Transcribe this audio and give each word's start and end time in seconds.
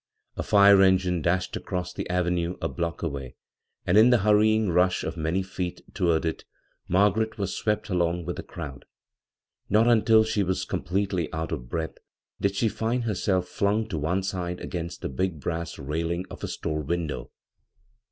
A 0.35 0.41
fire 0.41 0.81
engine 0.81 1.21
dashed 1.21 1.55
across 1.55 1.93
the 1.93 2.09
avenue 2.09 2.55
a. 2.59 2.67
block 2.67 3.03
away, 3.03 3.35
and 3.85 3.99
in 3.99 4.09
the 4.09 4.17
hurrying 4.25 4.71
rush 4.71 5.03
of 5.03 5.15
many 5.15 5.43
feet 5.43 5.79
toward 5.93 6.25
it 6.25 6.43
Margaret 6.87 7.37
was 7.37 7.55
swept 7.55 7.87
along 7.87 8.25
with 8.25 8.37
the 8.37 8.41
crowd. 8.41 8.85
Not 9.69 9.87
until 9.87 10.23
she 10.23 10.41
was 10.41 10.65
completely 10.65 11.31
out 11.31 11.51
of 11.51 11.69
breath 11.69 11.99
did 12.39 12.55
she 12.55 12.67
find 12.67 13.03
herself 13.03 13.47
flung 13.47 13.87
to 13.89 13.99
one 13.99 14.23
side 14.23 14.59
against 14.59 15.03
the 15.03 15.07
big 15.09 15.39
brass 15.39 15.77
railing 15.77 16.25
of 16.31 16.43
a 16.43 16.47
store 16.47 16.81
window. 16.81 17.29